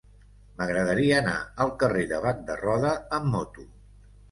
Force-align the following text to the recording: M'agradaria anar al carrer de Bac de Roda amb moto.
M'agradaria 0.61 1.19
anar 1.23 1.35
al 1.67 1.75
carrer 1.85 2.07
de 2.15 2.23
Bac 2.25 2.41
de 2.51 2.57
Roda 2.65 2.97
amb 3.21 3.33
moto. 3.37 3.71